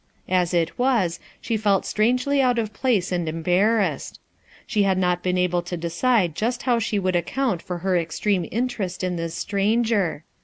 As 0.29 0.51
it 0.51 0.79
was, 0.79 1.19
she 1.41 1.55
felt 1.57 1.85
strangely 1.85 2.41
out 2.41 2.57
of 2.57 2.73
place 2.73 3.11
and 3.11 3.27
embar 3.27 3.77
rassed. 3.77 4.17
She 4.65 4.81
had 4.81 4.97
not 4.97 5.21
been 5.21 5.37
able 5.37 5.61
to 5.61 5.77
decide 5.77 6.33
just 6.33 6.63
how 6.63 6.79
she 6.79 6.97
would 6.97 7.15
account 7.15 7.61
for 7.61 7.77
her 7.85 7.95
extreme 7.95 8.47
interest 8.49 9.03
in 9.03 9.15
this 9.15 9.35
stranger. 9.35 10.23